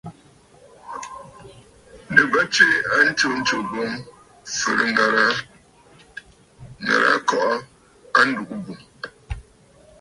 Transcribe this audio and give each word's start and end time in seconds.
Nɨ 2.13 2.21
bə 2.31 2.41
tswe 2.53 2.67
a 2.95 2.97
ntsǔǹtsù 3.07 3.57
boŋ 3.69 3.91
fɨ̀rɨ̂ŋə̀rə̀ 4.57 5.27
àa 7.11 7.15
kɔʼɔ 7.27 7.51
a 8.17 8.19
ndùgə 8.27 8.55
bù. 8.65 8.73